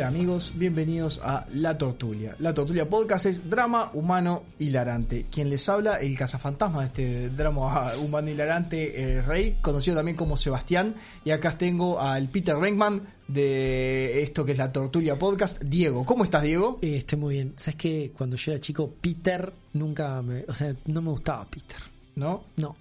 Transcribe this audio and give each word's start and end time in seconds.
Hola 0.00 0.08
amigos, 0.08 0.52
bienvenidos 0.54 1.20
a 1.22 1.44
La 1.52 1.76
Tortulia. 1.76 2.34
La 2.38 2.54
Tortulia 2.54 2.88
Podcast 2.88 3.26
es 3.26 3.50
drama 3.50 3.90
humano 3.92 4.44
hilarante. 4.58 5.26
Quien 5.30 5.50
les 5.50 5.68
habla, 5.68 6.00
el 6.00 6.16
cazafantasma 6.16 6.80
de 6.80 6.86
este 6.86 7.28
drama 7.28 7.92
humano 8.02 8.30
hilarante, 8.30 8.98
eh, 8.98 9.20
Rey, 9.20 9.58
conocido 9.60 9.96
también 9.96 10.16
como 10.16 10.38
Sebastián. 10.38 10.94
Y 11.22 11.32
acá 11.32 11.58
tengo 11.58 12.00
al 12.00 12.30
Peter 12.30 12.56
Renkman 12.56 13.02
de 13.28 14.22
esto 14.22 14.46
que 14.46 14.52
es 14.52 14.58
La 14.58 14.72
Tortulia 14.72 15.18
Podcast, 15.18 15.62
Diego. 15.64 16.06
¿Cómo 16.06 16.24
estás, 16.24 16.44
Diego? 16.44 16.78
Eh, 16.80 16.96
estoy 16.96 17.18
muy 17.18 17.34
bien. 17.34 17.52
¿Sabes 17.56 17.76
que 17.76 18.10
Cuando 18.16 18.36
yo 18.36 18.52
era 18.52 18.60
chico, 18.62 18.94
Peter 19.02 19.52
nunca 19.74 20.22
me. 20.22 20.46
O 20.48 20.54
sea, 20.54 20.74
no 20.86 21.02
me 21.02 21.10
gustaba 21.10 21.44
Peter. 21.44 21.76
¿No? 22.14 22.44
No. 22.56 22.74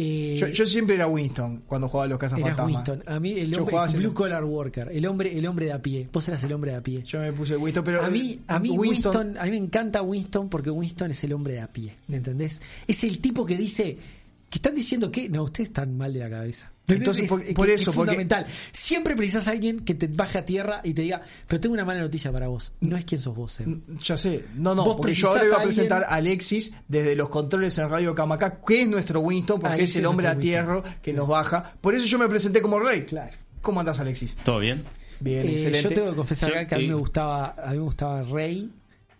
Eh, 0.00 0.36
Yo, 0.38 0.46
yo 0.46 0.64
siempre 0.64 0.94
era 0.94 1.08
Winston 1.08 1.64
cuando 1.66 1.88
jugaba 1.88 2.04
a 2.04 2.08
los 2.08 2.18
era 2.22 2.28
cazafantasmas. 2.28 2.66
Winston. 2.66 3.02
A 3.06 3.18
mí, 3.18 3.32
el 3.32 3.58
hombre, 3.58 3.76
blue 3.98 4.14
collar 4.14 4.44
worker. 4.44 4.90
El 4.92 5.04
hombre, 5.06 5.36
el 5.36 5.44
hombre 5.44 5.66
de 5.66 5.72
a 5.72 5.82
pie. 5.82 6.08
Vos 6.12 6.28
eras 6.28 6.44
el 6.44 6.52
hombre 6.52 6.70
de 6.70 6.76
a 6.76 6.82
pie. 6.82 7.02
Yo 7.02 7.18
me 7.18 7.32
puse 7.32 7.56
Winston, 7.56 7.82
pero 7.82 8.04
A 8.04 8.08
mí, 8.08 8.38
a 8.46 8.60
mí 8.60 8.70
Winston, 8.70 9.12
Winston, 9.16 9.38
a 9.38 9.44
mí 9.44 9.50
me 9.50 9.56
encanta 9.56 10.00
Winston 10.02 10.48
porque 10.48 10.70
Winston 10.70 11.10
es 11.10 11.24
el 11.24 11.32
hombre 11.32 11.54
de 11.54 11.60
a 11.62 11.72
pie, 11.72 11.96
¿me 12.06 12.18
entendés? 12.18 12.62
Es 12.86 13.02
el 13.02 13.18
tipo 13.18 13.44
que 13.44 13.56
dice 13.56 13.98
que 14.50 14.58
están 14.58 14.74
diciendo 14.74 15.10
que 15.10 15.28
no, 15.28 15.42
ustedes 15.44 15.68
están 15.68 15.96
mal 15.96 16.12
de 16.12 16.20
la 16.20 16.30
cabeza. 16.30 16.72
Entonces, 16.86 17.24
Es- 17.24 17.28
por- 17.30 17.42
es- 17.42 17.54
por 17.54 17.68
es 17.68 17.82
eso, 17.82 17.92
porque- 17.92 18.12
fundamental. 18.12 18.46
Siempre 18.72 19.14
precisas 19.14 19.46
a 19.46 19.50
alguien 19.50 19.80
que 19.80 19.94
te 19.94 20.06
baje 20.06 20.38
a 20.38 20.44
tierra 20.46 20.80
y 20.82 20.94
te 20.94 21.02
diga, 21.02 21.20
pero 21.46 21.60
tengo 21.60 21.74
una 21.74 21.84
mala 21.84 22.00
noticia 22.00 22.32
para 22.32 22.48
vos. 22.48 22.72
No 22.80 22.96
es 22.96 23.04
quién 23.04 23.20
sos 23.20 23.36
vos, 23.36 23.52
Seb. 23.52 23.68
Ya 24.02 24.16
sé, 24.16 24.46
no, 24.54 24.74
no, 24.74 24.84
Vos 24.84 24.96
porque 24.96 25.12
yo 25.12 25.28
ahora 25.28 25.44
iba 25.44 25.56
a 25.56 25.58
a 25.58 25.60
alguien- 25.62 25.74
presentar 25.74 26.04
a 26.04 26.14
Alexis 26.14 26.72
desde 26.88 27.14
los 27.14 27.28
controles 27.28 27.76
en 27.76 27.90
Radio 27.90 28.14
Camacá, 28.14 28.62
que 28.66 28.82
es 28.82 28.88
nuestro 28.88 29.20
Winston, 29.20 29.60
porque 29.60 29.74
Alexis 29.74 29.90
es 29.90 29.96
el 29.96 30.04
es 30.04 30.08
hombre 30.08 30.28
a 30.28 30.38
tierra 30.38 30.82
que 31.02 31.12
nos 31.12 31.28
baja. 31.28 31.74
Por 31.82 31.94
eso 31.94 32.06
yo 32.06 32.18
me 32.18 32.26
presenté 32.28 32.62
como 32.62 32.78
rey. 32.80 33.02
Claro. 33.02 33.36
¿Cómo 33.60 33.80
andás, 33.80 33.98
Alexis? 33.98 34.34
¿Todo 34.42 34.60
bien? 34.60 34.84
Bien, 35.20 35.44
Eh, 35.46 35.50
excelente. 35.52 35.82
Yo 35.90 35.94
tengo 35.94 36.10
que 36.10 36.16
confesar 36.16 36.50
acá 36.52 36.66
que 36.68 36.74
a 36.76 36.78
mí 36.78 36.84
eh, 36.84 36.88
me 36.88 36.94
gustaba, 36.94 37.54
a 37.62 37.70
mí 37.72 37.76
me 37.76 37.82
gustaba 37.82 38.22
Rey, 38.22 38.72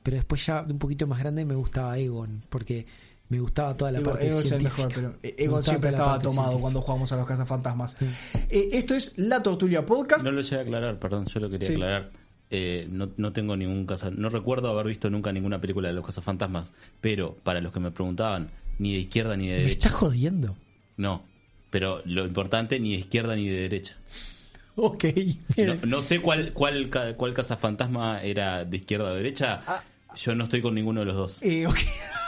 pero 0.03 0.17
después 0.17 0.47
ya 0.47 0.63
de 0.63 0.73
un 0.73 0.79
poquito 0.79 1.07
más 1.07 1.19
grande 1.19 1.45
me 1.45 1.55
gustaba 1.57 1.99
Egon, 1.99 2.45
porque 2.49 2.87
me 3.29 3.41
gustaba 3.41 3.77
toda 3.77 3.93
la 3.93 3.99
Egon, 3.99 4.13
parte 4.13 4.29
Egon 4.29 4.41
es 4.43 4.53
el 4.53 4.63
mejor, 4.63 4.89
pero 4.95 5.15
Me 5.23 5.35
Egon 5.37 5.63
siempre 5.63 5.91
estaba 5.91 6.19
tomado 6.19 6.33
científica. 6.49 6.61
cuando 6.61 6.81
jugamos 6.83 7.13
a 7.13 7.17
los 7.17 7.27
cazafantasmas. 7.27 7.97
Eh, 8.49 8.71
esto 8.73 8.95
es 8.95 9.15
La 9.19 9.43
Tortulia 9.43 9.85
Podcast. 9.85 10.25
No 10.25 10.33
lo 10.33 10.41
llegué 10.41 10.57
a 10.59 10.61
aclarar, 10.63 10.99
perdón, 10.99 11.27
yo 11.27 11.41
lo 11.41 11.51
quería 11.51 11.69
Sí. 11.69 11.75
aclarar. 11.75 12.11
Eh, 12.51 12.89
no, 12.91 13.11
no 13.19 13.33
tengo 13.35 13.57
ningún 13.57 13.85
caza, 13.85 14.11
no 14.11 14.31
recuerdo 14.31 14.71
haber 14.71 14.87
visto 14.87 15.11
nunca 15.11 15.31
ninguna 15.33 15.61
película 15.61 15.89
de 15.89 15.95
los 15.95 16.07
cazafantasmas, 16.07 16.71
pero 17.03 17.35
para 17.43 17.61
los 17.61 17.73
que 17.75 17.81
me 17.81 17.91
preguntaban, 17.91 18.49
ni 18.79 18.95
de 18.95 19.01
izquierda 19.01 19.37
ni 19.37 19.49
de 19.49 19.53
Me 19.57 19.59
derecha. 19.65 19.89
estás 19.89 19.93
jodiendo. 19.93 20.57
No, 20.97 21.25
pero 21.69 22.01
lo 22.07 22.25
importante, 22.25 22.81
ni 22.81 22.93
de 22.93 23.01
izquierda 23.01 23.37
ni 23.37 23.47
de 23.49 23.61
derecha. 23.61 23.97
Ok. 24.77 25.05
No, 25.59 25.75
no 25.87 26.03
sé 26.03 26.21
cuál, 26.21 26.53
cuál, 26.55 26.89
ca- 26.89 27.15
cuál 27.17 27.35
cazafantasma 27.35 28.23
era 28.23 28.65
de 28.65 28.77
izquierda 28.79 29.11
o 29.11 29.15
derecha. 29.15 29.63
Ah. 29.67 29.83
Yo 30.17 30.35
no 30.35 30.45
estoy 30.45 30.63
con 30.63 30.75
ninguno 30.75 31.01
de 31.01 31.07
los 31.07 31.17
dos. 31.17 31.39
Eh, 31.43 31.67
ok. 31.67 31.77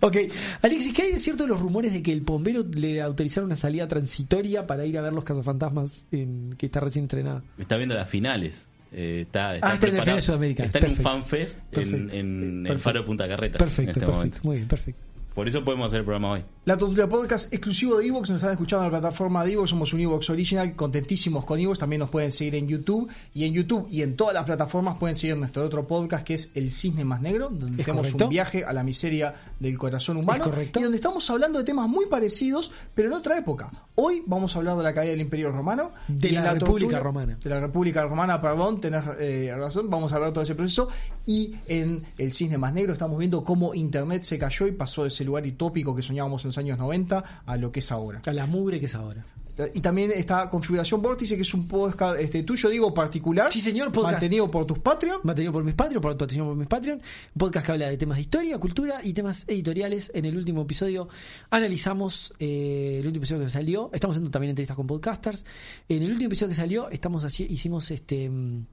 ok. 0.00 0.16
Alexis, 0.62 0.92
¿qué 0.92 1.02
hay 1.02 1.12
de 1.12 1.18
cierto 1.18 1.44
de 1.44 1.48
los 1.48 1.60
rumores 1.60 1.92
de 1.92 2.02
que 2.02 2.12
el 2.12 2.20
bombero 2.20 2.62
le 2.62 3.00
autorizaron 3.00 3.46
una 3.46 3.56
salida 3.56 3.88
transitoria 3.88 4.66
para 4.66 4.84
ir 4.86 4.98
a 4.98 5.02
ver 5.02 5.12
los 5.12 5.24
cazafantasmas 5.24 6.06
en, 6.10 6.54
que 6.58 6.66
está 6.66 6.80
recién 6.80 7.04
estrenada? 7.04 7.42
Está 7.58 7.76
viendo 7.76 7.94
las 7.94 8.08
finales. 8.08 8.66
Eh, 8.92 9.22
está, 9.22 9.56
está 9.56 9.70
Ah, 9.70 9.74
está 9.74 10.12
en 10.12 10.22
Sudamérica. 10.22 10.64
Está 10.64 10.78
en 10.78 10.90
un 10.90 10.96
fanfest 10.96 11.60
en, 11.72 12.66
el. 12.66 12.78
Faro 12.78 13.00
de 13.00 13.06
Punta 13.06 13.26
Carretas 13.26 13.58
Perfecto, 13.58 13.82
en 13.82 13.88
este 13.88 14.00
perfecto. 14.00 14.16
momento. 14.16 14.38
Muy 14.44 14.56
bien, 14.56 14.68
perfecto. 14.68 15.13
Por 15.34 15.48
eso 15.48 15.64
podemos 15.64 15.88
hacer 15.88 15.98
el 16.00 16.04
programa 16.04 16.30
hoy. 16.32 16.44
La 16.64 16.76
Tortulia 16.78 17.08
Podcast 17.08 17.52
exclusivo 17.52 17.98
de 17.98 18.06
Evox, 18.06 18.30
nos 18.30 18.36
están 18.36 18.52
escuchando 18.52 18.86
en 18.86 18.92
la 18.92 19.00
plataforma 19.00 19.44
de 19.44 19.52
Evox, 19.52 19.70
somos 19.70 19.92
un 19.92 20.00
Evox 20.00 20.30
original, 20.30 20.76
contentísimos 20.76 21.44
con 21.44 21.58
Evox, 21.58 21.78
también 21.80 21.98
nos 22.00 22.08
pueden 22.08 22.30
seguir 22.30 22.54
en 22.54 22.68
YouTube 22.68 23.10
y 23.34 23.44
en 23.44 23.52
YouTube 23.52 23.86
y 23.90 24.02
en 24.02 24.16
todas 24.16 24.32
las 24.32 24.44
plataformas 24.44 24.96
pueden 24.96 25.16
seguir 25.16 25.36
nuestro 25.36 25.64
otro 25.64 25.86
podcast 25.88 26.24
que 26.24 26.34
es 26.34 26.52
El 26.54 26.70
Cisne 26.70 27.04
Más 27.04 27.20
Negro, 27.20 27.48
donde 27.50 27.82
Es 27.82 27.86
tenemos 27.86 28.06
correcto. 28.06 28.24
un 28.24 28.30
viaje 28.30 28.64
a 28.64 28.72
la 28.72 28.84
miseria 28.84 29.34
del 29.58 29.76
corazón 29.76 30.18
humano 30.18 30.44
Es 30.44 30.50
correcto. 30.50 30.78
y 30.78 30.82
donde 30.84 30.96
estamos 30.96 31.28
hablando 31.28 31.58
de 31.58 31.64
temas 31.64 31.88
muy 31.88 32.06
parecidos, 32.06 32.70
pero 32.94 33.08
en 33.08 33.14
otra 33.14 33.36
época. 33.36 33.70
Hoy 33.96 34.22
vamos 34.26 34.54
a 34.54 34.58
hablar 34.58 34.76
de 34.76 34.82
la 34.84 34.94
caída 34.94 35.10
del 35.12 35.20
Imperio 35.20 35.50
Romano. 35.52 35.92
De 36.08 36.30
la 36.32 36.54
República 36.54 37.00
Romana. 37.00 37.36
De 37.42 37.50
la 37.50 37.60
República 37.60 38.04
Romana, 38.06 38.40
perdón, 38.40 38.80
tenés 38.80 39.02
eh, 39.18 39.52
razón, 39.56 39.90
vamos 39.90 40.12
a 40.12 40.16
hablar 40.16 40.30
de 40.30 40.34
todo 40.34 40.44
ese 40.44 40.54
proceso 40.54 40.88
y 41.26 41.56
en 41.66 42.02
El 42.18 42.32
Cisne 42.32 42.56
Más 42.56 42.72
Negro 42.72 42.92
estamos 42.92 43.18
viendo 43.18 43.44
cómo 43.44 43.74
Internet 43.74 44.22
se 44.22 44.38
cayó 44.38 44.66
y 44.68 44.72
pasó 44.72 45.04
de 45.04 45.10
ese 45.24 45.26
lugar 45.26 45.46
utópico 45.46 45.96
que 45.96 46.02
soñábamos 46.02 46.44
en 46.44 46.48
los 46.48 46.58
años 46.58 46.78
90 46.78 47.42
a 47.46 47.56
lo 47.56 47.72
que 47.72 47.80
es 47.80 47.90
ahora. 47.90 48.20
A 48.26 48.32
la 48.32 48.46
mugre 48.46 48.78
que 48.78 48.86
es 48.86 48.94
ahora. 48.94 49.24
Y 49.72 49.80
también 49.80 50.10
está 50.12 50.50
Configuración 50.50 51.00
Vórtice, 51.00 51.36
que 51.36 51.42
es 51.42 51.54
un 51.54 51.68
podcast 51.68 52.18
este, 52.18 52.42
tuyo, 52.42 52.68
digo, 52.68 52.92
particular. 52.92 53.52
Sí, 53.52 53.60
señor, 53.60 53.92
podcast. 53.92 54.14
Mantenido 54.14 54.50
por 54.50 54.66
tus 54.66 54.80
Patreon. 54.80 55.20
Mantenido 55.22 55.52
por 55.52 55.62
mis 55.62 55.74
Patreon, 55.74 56.02
por 56.02 56.10
patrocinado 56.12 56.50
por 56.50 56.58
mis 56.58 56.66
Patreon. 56.66 57.00
Podcast 57.38 57.64
que 57.64 57.72
habla 57.72 57.88
de 57.88 57.96
temas 57.96 58.16
de 58.16 58.22
historia, 58.22 58.58
cultura 58.58 59.00
y 59.04 59.12
temas 59.12 59.44
editoriales. 59.46 60.10
En 60.12 60.24
el 60.24 60.36
último 60.36 60.62
episodio 60.62 61.08
analizamos 61.50 62.34
eh, 62.40 62.96
el 62.98 63.06
último 63.06 63.22
episodio 63.22 63.44
que 63.44 63.50
salió. 63.50 63.90
Estamos 63.92 64.16
haciendo 64.16 64.32
también 64.32 64.50
entrevistas 64.50 64.76
con 64.76 64.88
podcasters. 64.88 65.46
En 65.88 66.02
el 66.02 66.10
último 66.10 66.26
episodio 66.26 66.50
que 66.50 66.56
salió, 66.56 66.90
estamos 66.90 67.22
así, 67.22 67.46
hicimos 67.48 67.92
este 67.92 68.28
mm, 68.28 68.66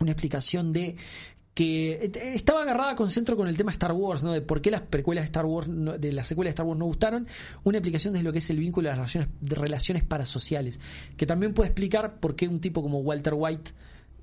una 0.00 0.10
explicación 0.10 0.72
de 0.72 0.96
que 1.58 1.90
eh, 1.94 2.12
estaba 2.36 2.62
agarrada 2.62 2.94
con 2.94 3.10
centro 3.10 3.36
con 3.36 3.48
el 3.48 3.56
tema 3.56 3.72
Star 3.72 3.90
Wars, 3.90 4.22
¿no? 4.22 4.32
De 4.32 4.40
por 4.42 4.60
qué 4.62 4.70
las 4.70 4.82
precuelas 4.82 5.22
de 5.24 5.26
Star 5.26 5.44
Wars, 5.44 5.66
no- 5.66 5.98
de 5.98 6.12
las 6.12 6.28
secuelas 6.28 6.50
de 6.50 6.52
Star 6.52 6.66
Wars 6.66 6.78
no 6.78 6.84
gustaron. 6.84 7.26
Una 7.64 7.78
explicación 7.78 8.14
de 8.14 8.22
lo 8.22 8.32
que 8.32 8.38
es 8.38 8.48
el 8.50 8.60
vínculo 8.60 8.88
de 8.88 8.96
las 8.96 9.16
relaciones 9.42 10.04
parasociales. 10.04 10.78
Que 11.16 11.26
también 11.26 11.54
puede 11.54 11.70
explicar 11.70 12.20
por 12.20 12.36
qué 12.36 12.46
un 12.46 12.60
tipo 12.60 12.80
como 12.80 13.00
Walter 13.00 13.34
White 13.36 13.72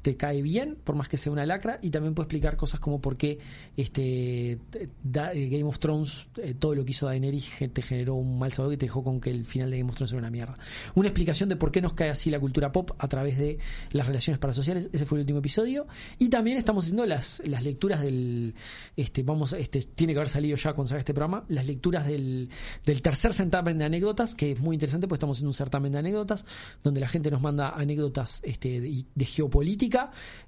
te 0.05 0.15
cae 0.15 0.43
bien, 0.43 0.77
por 0.83 0.93
más 0.93 1.09
que 1.09 1.17
sea 1.17 1.31
una 1.31 1.47
lacra, 1.47 1.79
y 1.81 1.89
también 1.89 2.13
puede 2.13 2.25
explicar 2.25 2.55
cosas 2.57 2.79
como 2.79 3.01
por 3.01 3.17
qué 3.17 3.39
este 3.75 4.51
eh, 4.51 4.59
Game 5.03 5.63
of 5.63 5.79
Thrones, 5.79 6.27
eh, 6.37 6.53
todo 6.53 6.75
lo 6.75 6.85
que 6.85 6.91
hizo 6.91 7.07
Daenerys 7.07 7.49
te 7.73 7.81
generó 7.81 8.13
un 8.13 8.37
mal 8.37 8.51
sabor 8.51 8.71
y 8.71 8.77
te 8.77 8.85
dejó 8.85 9.03
con 9.03 9.19
que 9.19 9.31
el 9.31 9.47
final 9.47 9.71
de 9.71 9.79
Game 9.79 9.89
of 9.89 9.95
Thrones 9.95 10.11
era 10.11 10.19
una 10.19 10.29
mierda. 10.29 10.53
Una 10.93 11.07
explicación 11.07 11.49
de 11.49 11.55
por 11.55 11.71
qué 11.71 11.81
nos 11.81 11.93
cae 11.93 12.11
así 12.11 12.29
la 12.29 12.39
cultura 12.39 12.71
pop 12.71 12.91
a 12.99 13.07
través 13.07 13.39
de 13.39 13.57
las 13.93 14.05
relaciones 14.05 14.37
parasociales, 14.37 14.91
ese 14.93 15.07
fue 15.07 15.17
el 15.17 15.21
último 15.21 15.39
episodio. 15.39 15.87
Y 16.19 16.29
también 16.29 16.59
estamos 16.59 16.83
haciendo 16.83 17.07
las, 17.07 17.41
las 17.43 17.63
lecturas 17.63 17.99
del, 18.01 18.53
este, 18.95 19.23
vamos, 19.23 19.53
este, 19.53 19.81
tiene 19.81 20.13
que 20.13 20.19
haber 20.19 20.29
salido 20.29 20.55
ya 20.55 20.75
salga 20.75 20.99
este 20.99 21.15
programa, 21.15 21.45
las 21.47 21.65
lecturas 21.65 22.05
del, 22.05 22.51
del 22.85 23.01
tercer 23.01 23.33
certamen 23.33 23.79
de 23.79 23.85
anécdotas, 23.85 24.35
que 24.35 24.51
es 24.51 24.59
muy 24.59 24.75
interesante, 24.75 25.07
porque 25.07 25.17
estamos 25.17 25.37
haciendo 25.37 25.49
un 25.49 25.55
certamen 25.55 25.93
de 25.93 25.97
anécdotas, 25.97 26.45
donde 26.83 26.99
la 26.99 27.07
gente 27.07 27.31
nos 27.31 27.41
manda 27.41 27.69
anécdotas 27.69 28.41
este, 28.43 28.79
de 28.79 29.25
geopolítica, 29.25 29.94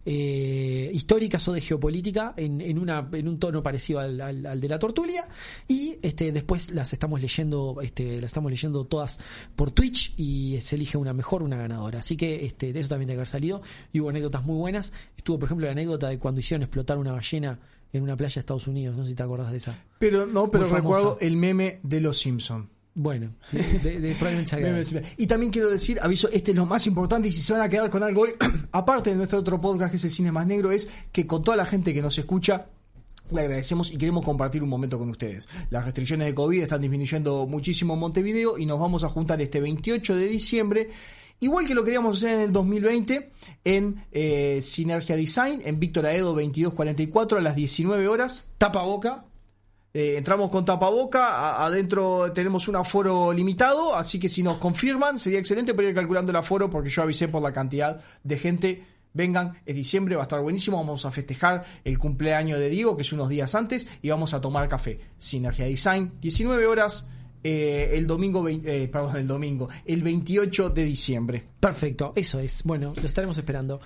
eh, 0.05 0.89
históricas 0.94 1.47
o 1.47 1.53
de 1.53 1.61
geopolítica, 1.61 2.33
en, 2.38 2.61
en, 2.61 2.79
una, 2.79 3.07
en 3.11 3.27
un 3.27 3.39
tono 3.39 3.61
parecido 3.61 3.99
al, 3.99 4.19
al- 4.21 4.45
al 4.45 4.59
de 4.61 4.69
la 4.69 4.79
tortulia, 4.79 5.27
y 5.67 5.97
este, 6.01 6.31
después 6.31 6.71
las 6.71 6.94
estamos 6.94 7.21
leyendo, 7.21 7.77
este, 7.81 8.15
las 8.21 8.29
estamos 8.29 8.49
leyendo 8.51 8.85
todas 8.85 9.19
por 9.55 9.71
Twitch 9.71 10.13
y 10.17 10.59
se 10.61 10.75
elige 10.75 10.97
una 10.97 11.13
mejor, 11.13 11.44
una 11.44 11.57
ganadora. 11.57 11.99
Así 11.99 12.15
que 12.15 12.45
este, 12.45 12.71
de 12.73 12.79
eso 12.79 12.89
también 12.89 13.07
tiene 13.07 13.17
que 13.17 13.21
haber 13.21 13.27
salido, 13.27 13.61
y 13.91 13.99
hubo 13.99 14.09
anécdotas 14.09 14.44
muy 14.45 14.55
buenas. 14.57 14.94
Estuvo, 15.17 15.39
por 15.39 15.47
ejemplo, 15.47 15.65
la 15.65 15.71
anécdota 15.73 16.07
de 16.09 16.17
cuando 16.19 16.39
hicieron 16.39 16.63
explotar 16.63 16.97
una 16.97 17.11
ballena 17.11 17.59
en 17.94 18.03
una 18.03 18.15
playa 18.15 18.35
de 18.35 18.39
Estados 18.41 18.67
Unidos, 18.67 18.95
no 18.97 19.03
sé 19.03 19.11
si 19.11 19.15
te 19.15 19.23
acordás 19.23 19.51
de 19.51 19.57
esa. 19.57 19.83
Pero 19.99 20.25
no, 20.25 20.51
pero 20.51 20.65
recuerdo 20.75 21.17
el 21.21 21.38
meme 21.38 21.79
de 21.83 22.01
los 22.01 22.17
Simpson. 22.19 22.69
Bueno, 22.99 23.35
sí, 23.47 23.59
de-. 23.83 24.15
Y 25.17 25.27
también 25.27 25.51
quiero 25.51 25.69
decir, 25.69 25.99
aviso, 26.01 26.29
este 26.29 26.49
es 26.49 26.57
lo 26.57 26.65
más 26.65 26.88
importante 26.88 27.27
y 27.27 27.31
si 27.31 27.44
se 27.44 27.53
van 27.53 27.61
a 27.61 27.69
quedar 27.69 27.91
con 27.91 28.01
algo 28.01 28.21
hoy, 28.21 28.31
aparte 28.71 29.11
de 29.11 29.17
nuestro 29.17 29.38
otro 29.38 29.61
podcast 29.61 29.91
que 29.91 29.97
es 29.97 30.03
el 30.03 30.09
Cine 30.09 30.31
Más 30.31 30.47
Negro, 30.47 30.71
es 30.71 30.89
que 31.11 31.27
con 31.27 31.44
toda 31.44 31.55
la 31.55 31.67
gente 31.67 31.94
que 31.94 32.01
nos 32.01 32.17
escucha, 32.17 32.65
le 33.29 33.41
agradecemos 33.41 33.91
y 33.91 33.99
queremos 33.99 34.25
compartir 34.25 34.63
un 34.63 34.69
momento 34.69 34.97
con 34.97 35.11
ustedes. 35.11 35.47
Las 35.69 35.85
restricciones 35.85 36.25
de 36.25 36.33
COVID 36.33 36.59
están 36.59 36.81
disminuyendo 36.81 37.45
muchísimo 37.45 37.94
en 37.94 37.99
Montevideo 37.99 38.57
y 38.57 38.65
nos 38.65 38.79
vamos 38.79 39.03
a 39.03 39.09
juntar 39.09 39.39
este 39.44 39.61
28 39.61 40.15
de 40.15 40.27
diciembre. 40.27 40.89
Igual 41.39 41.67
que 41.67 41.75
lo 41.75 41.83
queríamos 41.83 42.17
hacer 42.17 42.39
en 42.39 42.41
el 42.41 42.51
2020 42.51 43.29
en 43.63 44.03
eh, 44.11 44.59
Sinergia 44.63 45.15
Design, 45.15 45.61
en 45.63 45.79
Víctor 45.79 46.07
Aedo 46.07 46.33
2244 46.33 47.38
a 47.38 47.41
las 47.41 47.55
19 47.55 48.07
horas. 48.07 48.44
Tapa 48.57 48.81
boca. 48.81 49.26
Eh, 49.97 50.15
entramos 50.15 50.51
con 50.51 50.63
tapaboca, 50.63 51.65
adentro 51.65 52.31
tenemos 52.31 52.67
un 52.67 52.75
aforo 52.75 53.33
limitado, 53.33 53.95
así 53.95 54.19
que 54.19 54.29
si 54.29 54.44
nos 54.44 54.57
confirman 54.57 55.17
sería 55.17 55.39
excelente 55.39 55.73
para 55.73 55.88
ir 55.88 55.95
calculando 55.95 56.29
el 56.29 56.35
aforo 56.35 56.69
porque 56.69 56.88
yo 56.88 57.01
avisé 57.01 57.27
por 57.29 57.41
la 57.41 57.51
cantidad 57.51 57.99
de 58.23 58.38
gente. 58.38 58.83
Vengan, 59.13 59.59
es 59.65 59.73
diciembre, 59.73 60.15
va 60.15 60.21
a 60.21 60.25
estar 60.25 60.39
buenísimo, 60.39 60.77
vamos 60.77 61.03
a 61.05 61.09
festejar 61.09 61.65
el 61.83 61.97
cumpleaños 61.97 62.59
de 62.59 62.69
Diego, 62.69 62.95
que 62.95 63.01
es 63.01 63.11
unos 63.11 63.27
días 63.27 63.55
antes, 63.55 63.88
y 64.03 64.11
vamos 64.11 64.35
a 64.35 64.39
tomar 64.39 64.69
café. 64.69 64.99
Sinergia 65.17 65.65
Design, 65.65 66.11
19 66.21 66.67
horas, 66.67 67.07
eh, 67.44 67.89
el 67.94 68.05
domingo, 68.05 68.47
eh, 68.47 68.88
perdón, 68.91 69.17
el 69.17 69.27
domingo, 69.27 69.67
el 69.83 70.03
28 70.03 70.69
de 70.69 70.83
diciembre. 70.83 71.44
Perfecto, 71.59 72.13
eso 72.15 72.39
es. 72.39 72.61
Bueno, 72.65 72.94
lo 72.95 73.07
estaremos 73.07 73.35
esperando. 73.39 73.81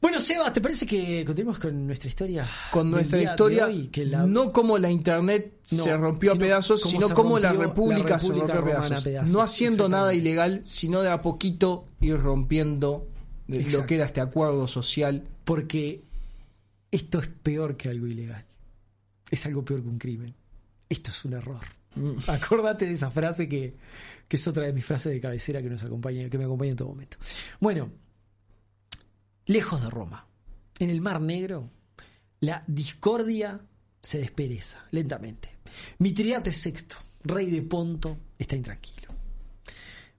Bueno, 0.00 0.20
Seba, 0.20 0.52
¿te 0.52 0.60
parece 0.60 0.86
que 0.86 1.24
continuemos 1.24 1.58
con 1.58 1.86
nuestra 1.86 2.08
historia? 2.08 2.46
Con 2.70 2.90
nuestra 2.90 3.22
historia, 3.22 3.66
hoy? 3.66 3.88
Que 3.88 4.04
la- 4.04 4.26
no 4.26 4.52
como 4.52 4.76
la 4.76 4.90
internet 4.90 5.60
No, 5.72 5.84
se 5.84 5.96
rompió 5.96 6.32
a 6.32 6.36
pedazos, 6.36 6.82
sino 6.82 7.08
como 7.14 7.38
la 7.38 7.52
república, 7.52 8.10
la 8.10 8.18
se 8.18 8.28
rompió 8.32 8.54
a 8.60 8.64
pedazos. 9.02 9.30
No 9.30 9.40
haciendo 9.40 9.88
nada 9.88 10.12
ilegal, 10.12 10.60
sino 10.64 11.00
de 11.00 11.08
a 11.08 11.22
poquito 11.22 11.86
ir 12.00 12.18
rompiendo 12.20 13.08
de 13.46 13.58
lo 13.58 13.62
Exacto. 13.62 13.86
que 13.86 13.94
era 13.94 14.04
este 14.06 14.20
acuerdo 14.20 14.68
social. 14.68 15.26
Porque 15.44 16.04
esto 16.90 17.18
es 17.20 17.28
peor 17.28 17.76
que 17.76 17.88
algo 17.88 18.06
ilegal. 18.06 18.44
Es 19.30 19.46
algo 19.46 19.64
peor 19.64 19.82
que 19.82 19.88
un 19.88 19.98
crimen. 19.98 20.34
Esto 20.88 21.10
es 21.10 21.24
un 21.24 21.32
error. 21.32 21.64
Mm. 21.96 22.12
Acordate 22.30 22.86
de 22.86 22.92
esa 22.92 23.10
frase 23.10 23.48
que, 23.48 23.74
que 24.28 24.36
es 24.36 24.46
otra 24.48 24.64
de 24.66 24.72
mis 24.74 24.84
frases 24.84 25.12
de 25.12 25.20
cabecera 25.20 25.62
que 25.62 25.70
nos 25.70 25.82
acompaña, 25.82 26.28
que 26.28 26.36
me 26.38 26.44
acompaña 26.44 26.72
en 26.72 26.76
todo 26.76 26.88
momento. 26.88 27.16
Bueno, 27.60 27.90
lejos 29.46 29.82
de 29.82 29.90
Roma, 29.90 30.26
en 30.78 30.90
el 30.90 31.00
Mar 31.00 31.20
Negro, 31.20 31.70
la 32.40 32.64
discordia 32.66 33.60
se 34.02 34.18
despereza 34.18 34.84
lentamente. 34.90 35.56
Mitridates 35.98 36.64
VI, 36.64 36.94
rey 37.24 37.50
de 37.50 37.62
Ponto, 37.62 38.18
está 38.38 38.56
intranquilo. 38.56 39.12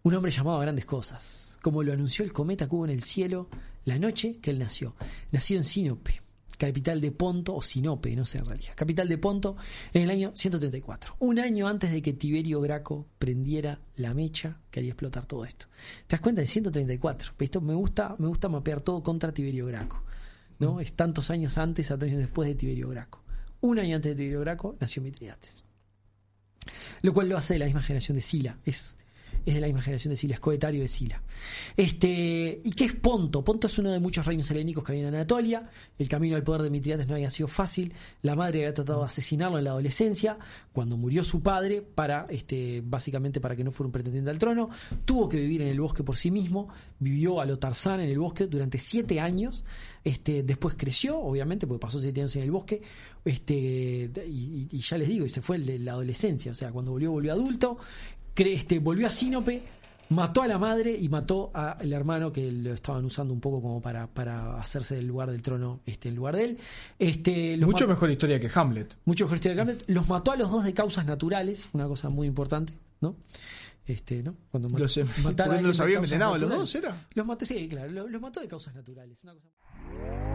Un 0.04 0.14
hombre 0.14 0.32
llamado 0.32 0.58
a 0.58 0.62
grandes 0.62 0.86
cosas, 0.86 1.58
como 1.62 1.84
lo 1.84 1.94
anunció 1.94 2.24
el 2.26 2.34
cometa 2.34 2.68
que 2.68 2.86
en 2.86 2.92
el 2.92 3.04
cielo 3.04 3.50
la 3.86 3.98
noche 3.98 4.38
que 4.42 4.52
él 4.52 4.60
nació. 4.60 4.96
Nació 5.32 5.58
en 5.58 5.64
Sinope, 5.64 6.22
capital 6.58 7.02
de 7.02 7.12
Ponto, 7.12 7.56
o 7.56 7.62
Sinope, 7.62 8.16
no 8.16 8.26
sé 8.26 8.40
en 8.40 8.46
realidad, 8.46 8.74
capital 8.76 9.08
de 9.08 9.18
Ponto, 9.18 9.56
en 9.94 10.04
el 10.04 10.10
año 10.10 10.32
134, 10.36 11.18
un 11.20 11.40
año 11.40 11.68
antes 11.68 11.92
de 11.92 12.02
que 12.02 12.14
Tiberio 12.14 12.62
Graco 12.62 13.08
prendiera 13.20 13.80
la 13.96 14.14
mecha 14.14 14.60
que 14.72 14.80
haría 14.80 14.92
explotar 14.92 15.26
todo 15.26 15.46
esto. 15.46 15.68
¿Te 16.08 16.16
das 16.16 16.22
cuenta? 16.22 16.42
En 16.42 16.48
134. 16.48 17.34
Esto 17.40 17.62
me 17.62 17.74
gusta, 17.74 18.16
me 18.20 18.28
gusta 18.28 18.50
mapear 18.50 18.82
todo 18.82 19.02
contra 19.04 19.34
Tiberio 19.34 19.66
Graco. 19.66 20.04
¿no? 20.60 20.80
Es 20.80 20.94
tantos 20.94 21.30
años 21.30 21.58
antes, 21.58 21.88
tantos 21.88 22.08
años 22.08 22.20
después 22.20 22.48
de 22.48 22.56
Tiberio 22.56 22.90
Graco. 22.90 23.24
Un 23.62 23.80
año 23.80 23.96
antes 23.96 24.12
de 24.12 24.16
Tiberio 24.16 24.42
Graco 24.42 24.78
nació 24.80 25.02
Mitridates. 25.02 25.64
Lo 27.02 27.14
cual 27.14 27.30
lo 27.30 27.38
hace 27.38 27.54
de 27.54 27.60
la 27.60 27.66
misma 27.66 27.82
generación 27.82 28.16
de 28.16 28.22
Sila. 28.22 28.60
Es, 28.66 28.98
es 29.46 29.56
de 29.56 29.62
la 29.62 29.68
misma 29.68 29.82
generación 29.82 30.12
de 30.12 30.18
Sila, 30.18 30.36
es 30.36 30.40
coetario 30.40 30.82
de 30.82 30.88
Sila. 30.88 31.22
Este, 31.76 32.62
¿Y 32.64 32.72
qué 32.72 32.86
es 32.86 32.96
Ponto? 32.96 33.44
Ponto 33.44 33.68
es 33.68 33.78
uno 33.78 33.92
de 33.92 34.00
muchos 34.00 34.26
reinos 34.26 34.50
helénicos 34.52 34.84
que 34.84 34.92
había 34.92 35.08
en 35.08 35.14
Anatolia. 35.14 35.70
El 35.98 36.08
camino 36.08 36.36
al 36.36 36.44
poder 36.44 36.62
de 36.62 36.70
Mitridates 36.70 37.08
no 37.08 37.16
había 37.16 37.30
sido 37.30 37.48
fácil. 37.48 37.94
La 38.22 38.36
madre 38.36 38.60
había 38.60 38.74
tratado 38.74 39.02
de 39.02 39.08
asesinarlo 39.08 39.58
en 39.58 39.64
la 39.64 39.72
adolescencia, 39.72 40.38
cuando 40.74 40.98
murió 40.98 41.24
su 41.24 41.42
padre, 41.42 41.82
para, 41.82 42.28
este, 42.30 42.82
básicamente 42.86 43.40
para 43.42 43.56
que 43.56 43.64
no 43.64 43.72
fuera 43.72 43.88
un 43.88 43.92
pretendiente 43.92 44.30
al 44.30 44.40
trono. 44.40 44.70
Tuvo 45.06 45.30
que 45.30 45.38
vivir 45.38 45.62
en 45.62 45.68
el 45.70 45.80
bosque 45.80 46.04
por 46.04 46.18
sí 46.18 46.32
mismo. 46.32 46.70
Vivió 47.00 47.42
a 47.42 47.46
lo 47.46 47.58
Tarzán 47.58 48.00
en 48.02 48.10
el 48.10 48.20
bosque 48.20 48.48
durante 48.48 48.78
siete 48.78 49.20
años. 49.20 49.64
Este, 50.04 50.44
después 50.44 50.76
creció, 50.78 51.18
obviamente, 51.18 51.66
porque 51.66 51.82
pasó 51.82 52.00
siete 52.00 52.22
años 52.22 52.36
en 52.36 52.44
el 52.44 52.52
bosque. 52.52 52.82
Este, 53.26 54.12
y, 54.28 54.80
ya 54.80 55.00
les 55.00 55.08
digo, 55.08 55.26
y 55.26 55.30
se 55.30 55.42
fue 55.42 55.58
de 55.58 55.80
la 55.80 55.94
adolescencia. 55.94 56.52
O 56.52 56.56
sea, 56.56 56.72
cuando 56.72 56.92
volvió, 56.92 57.12
volvió 57.12 57.34
adulto. 57.34 57.80
Este, 58.38 58.80
volvió 58.80 59.08
a 59.08 59.12
Sinope, 59.12 59.64
mató 60.10 60.42
a 60.42 60.48
la 60.48 60.58
madre 60.60 60.96
y 61.00 61.10
mató 61.10 61.52
al 61.54 61.92
hermano 61.94 62.32
que 62.32 62.52
lo 62.52 62.74
estaban 62.74 63.06
usando 63.06 63.34
un 63.34 63.40
poco 63.40 63.62
como 63.62 63.82
para, 63.82 64.08
para 64.08 64.58
hacerse 64.58 64.96
del 64.96 65.08
lugar 65.08 65.32
del 65.32 65.42
trono 65.42 65.80
este, 65.86 66.10
en 66.10 66.16
lugar 66.16 66.36
de 66.36 66.44
él. 66.46 66.58
Este, 67.00 67.58
los 67.58 67.68
Mucho 67.70 67.88
mejor 67.88 68.12
historia 68.12 68.40
que 68.40 68.50
Hamlet. 68.54 68.96
mucho 69.06 69.24
mejor 69.26 69.36
historia 69.38 69.56
de 69.56 69.62
Hamlet. 69.62 69.84
Los 69.88 70.08
mató 70.10 70.32
a 70.32 70.36
los 70.36 70.52
dos 70.52 70.64
de 70.64 70.74
causas 70.74 71.06
naturales, 71.06 71.70
una 71.74 71.88
cosa 71.88 72.10
muy 72.10 72.28
importante, 72.28 72.74
¿no? 73.02 73.16
Este, 73.88 74.22
¿no? 74.24 74.36
Cuando 74.52 74.68
ma- 74.70 74.80
Lo 74.80 74.88
sé. 74.88 75.06
matar 75.06 75.16
a 75.16 75.24
¿Por 75.24 75.36
qué 75.36 75.38
no 75.38 75.44
alguien 75.54 75.68
los 75.68 75.80
había 75.80 75.96
envenenado 75.98 76.34
a 76.34 76.38
los 76.40 76.50
dos, 76.50 76.76
era? 76.76 77.08
Los 77.14 77.26
mató, 77.26 77.46
sí, 77.46 77.68
claro, 77.70 77.92
los, 77.92 78.10
los 78.12 78.22
mató 78.22 78.40
de 78.42 78.48
causas 78.48 78.74
naturales. 78.76 79.20
Una 79.24 79.34
cosa... 79.34 80.35